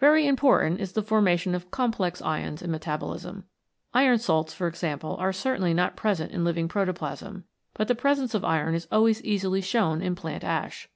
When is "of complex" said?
1.54-2.20